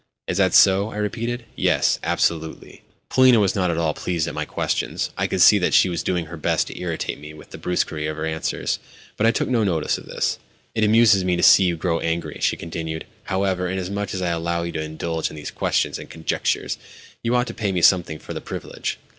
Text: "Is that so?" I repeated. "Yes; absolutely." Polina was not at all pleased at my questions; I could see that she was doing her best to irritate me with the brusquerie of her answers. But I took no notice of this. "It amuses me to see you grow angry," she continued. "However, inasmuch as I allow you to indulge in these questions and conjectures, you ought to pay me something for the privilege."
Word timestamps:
"Is 0.25 0.37
that 0.37 0.55
so?" 0.55 0.89
I 0.89 0.97
repeated. 0.97 1.45
"Yes; 1.55 1.99
absolutely." 2.03 2.81
Polina 3.09 3.39
was 3.39 3.53
not 3.53 3.69
at 3.69 3.77
all 3.77 3.93
pleased 3.93 4.27
at 4.27 4.33
my 4.33 4.45
questions; 4.45 5.11
I 5.15 5.27
could 5.27 5.41
see 5.41 5.59
that 5.59 5.75
she 5.75 5.89
was 5.89 6.01
doing 6.01 6.25
her 6.25 6.37
best 6.37 6.65
to 6.69 6.79
irritate 6.81 7.19
me 7.19 7.35
with 7.35 7.51
the 7.51 7.59
brusquerie 7.59 8.07
of 8.07 8.17
her 8.17 8.25
answers. 8.25 8.79
But 9.15 9.27
I 9.27 9.31
took 9.31 9.47
no 9.47 9.63
notice 9.63 9.99
of 9.99 10.07
this. 10.07 10.39
"It 10.73 10.83
amuses 10.83 11.23
me 11.23 11.35
to 11.35 11.43
see 11.43 11.65
you 11.65 11.77
grow 11.77 11.99
angry," 11.99 12.39
she 12.41 12.57
continued. 12.57 13.05
"However, 13.25 13.69
inasmuch 13.69 14.11
as 14.15 14.23
I 14.23 14.29
allow 14.31 14.63
you 14.63 14.71
to 14.71 14.81
indulge 14.81 15.29
in 15.29 15.35
these 15.35 15.51
questions 15.51 15.99
and 15.99 16.09
conjectures, 16.09 16.79
you 17.21 17.35
ought 17.35 17.45
to 17.45 17.53
pay 17.53 17.71
me 17.71 17.83
something 17.83 18.17
for 18.17 18.33
the 18.33 18.41
privilege." 18.41 18.97